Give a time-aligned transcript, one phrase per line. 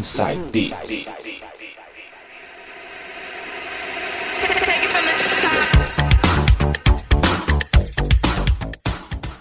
[0.00, 1.10] Inside Beats.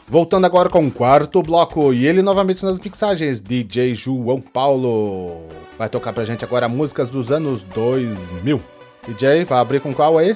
[0.06, 5.44] Voltando agora com o quarto bloco e ele novamente nas mixagens, DJ João Paulo.
[5.78, 8.62] Vai tocar pra gente agora músicas dos anos 2000.
[9.08, 10.36] DJ, vai abrir com qual aí?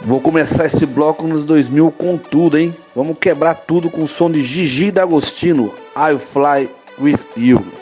[0.00, 2.74] Vou começar esse bloco nos 2000 com tudo, hein?
[2.96, 7.79] Vamos quebrar tudo com o som de Gigi D'Agostino, I'll Fly With You.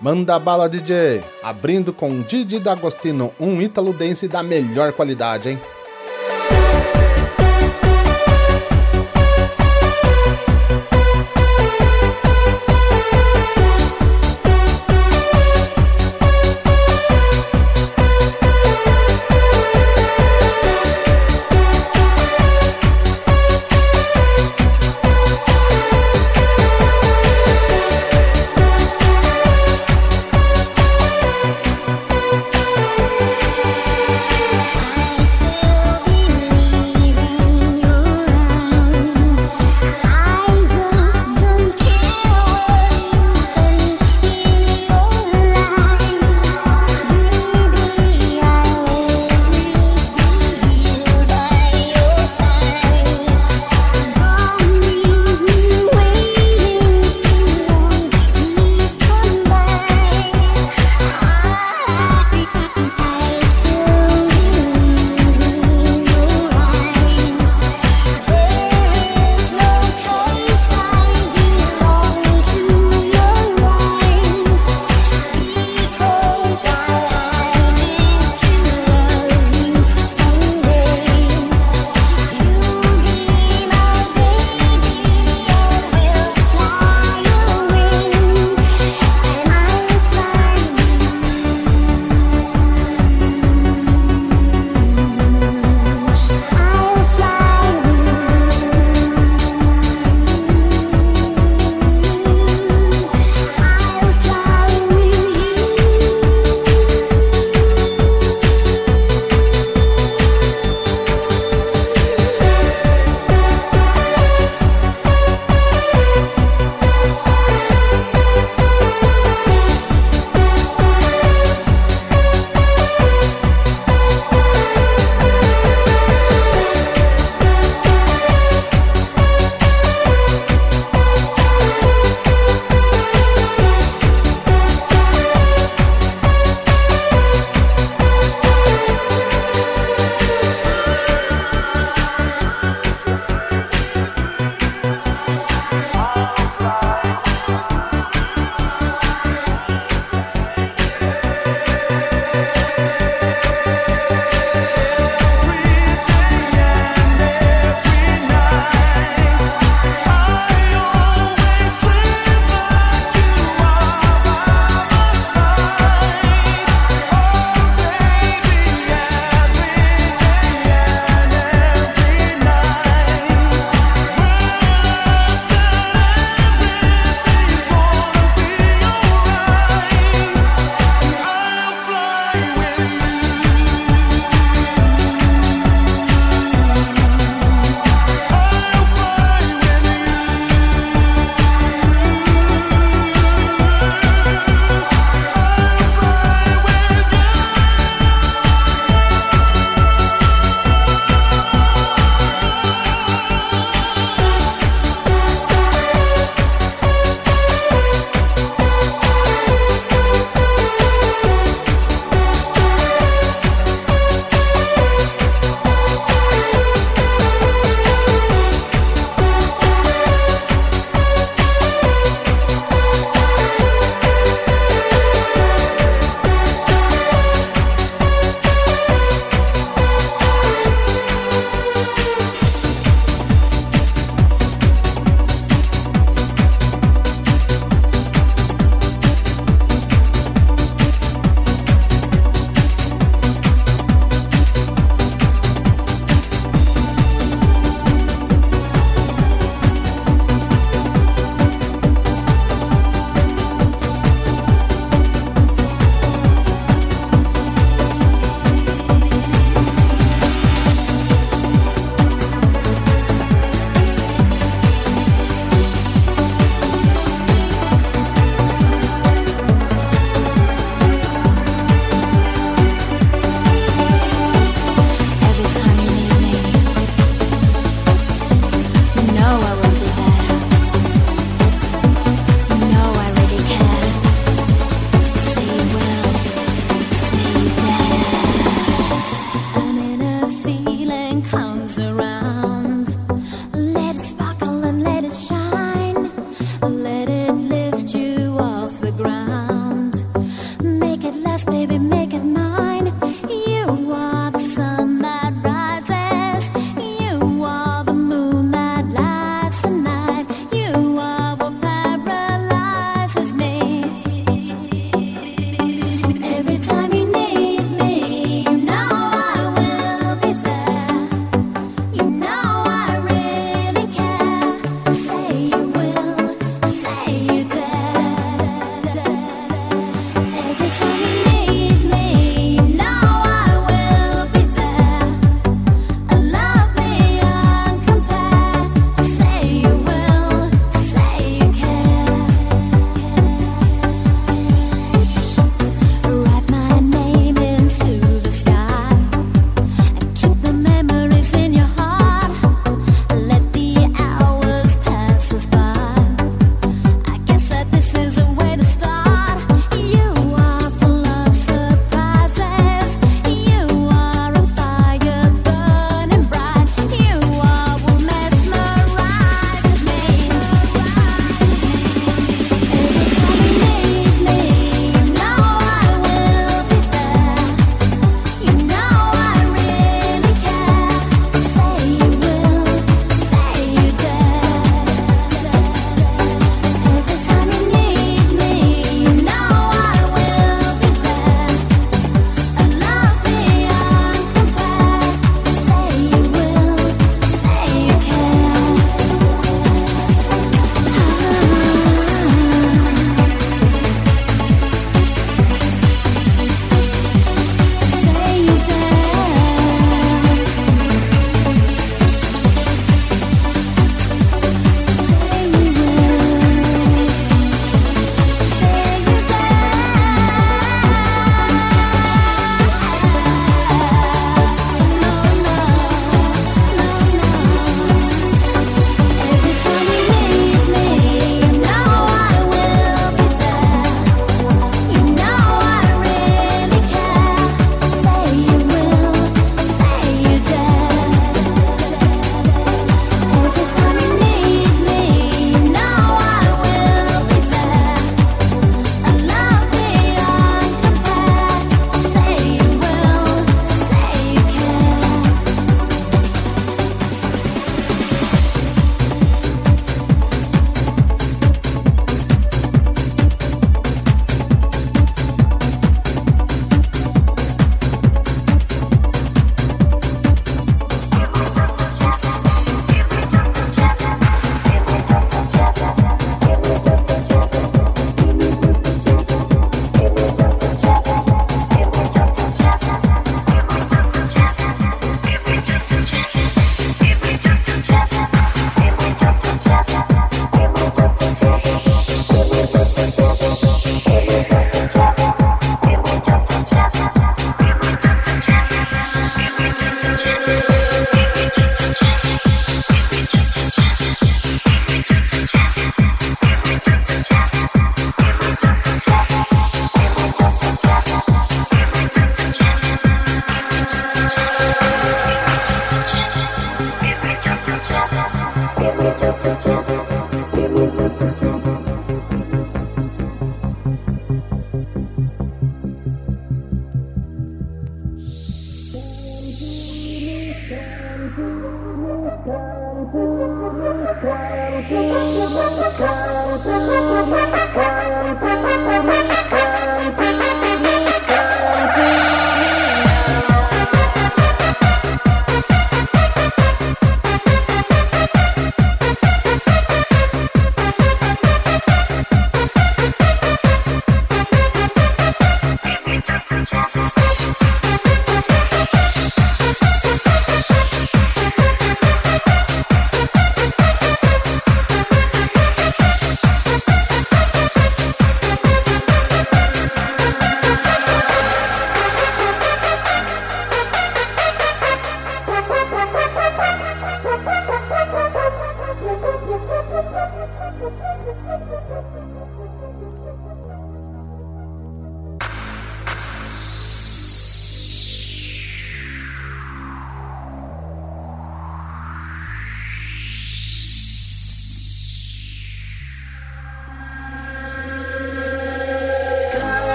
[0.00, 1.22] Manda bala, DJ.
[1.42, 5.60] Abrindo com Didi D'Agostino, um ítalo dance da melhor qualidade, hein?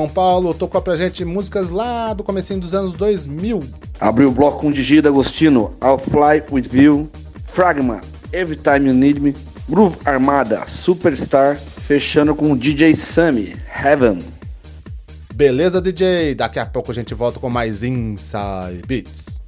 [0.00, 3.60] João Paulo tocou pra gente músicas lá do comecinho dos anos 2000.
[4.00, 7.10] Abriu o bloco com Digi D'Agostino, I'll Fly With You,
[7.48, 8.00] Fragma,
[8.32, 9.34] Every Time You Need Me,
[9.68, 14.20] Groove Armada, Superstar, fechando com DJ Sammy, Heaven.
[15.34, 16.34] Beleza, DJ?
[16.34, 19.39] Daqui a pouco a gente volta com mais Inside Beats.